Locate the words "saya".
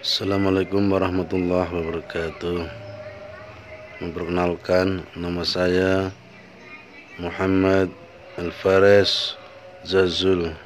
5.44-6.08